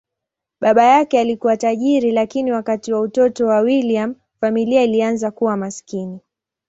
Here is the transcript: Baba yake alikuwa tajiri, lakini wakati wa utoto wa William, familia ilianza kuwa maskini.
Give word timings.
Baba 0.61 0.83
yake 0.83 1.19
alikuwa 1.19 1.57
tajiri, 1.57 2.11
lakini 2.11 2.51
wakati 2.51 2.93
wa 2.93 2.99
utoto 3.01 3.47
wa 3.47 3.59
William, 3.59 4.15
familia 4.39 4.83
ilianza 4.83 5.31
kuwa 5.31 5.57
maskini. 5.57 6.19